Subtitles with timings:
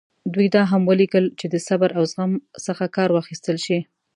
[0.33, 2.31] دوی دا هم ولیکل چې د صبر او زغم
[2.65, 3.79] څخه کار واخیستل شي.